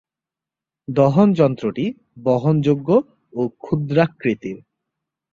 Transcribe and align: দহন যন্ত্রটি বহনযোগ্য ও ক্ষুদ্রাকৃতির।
দহন 0.87 1.27
যন্ত্রটি 1.33 1.85
বহনযোগ্য 2.23 2.89
ও 3.33 3.41
ক্ষুদ্রাকৃতির। 3.57 4.57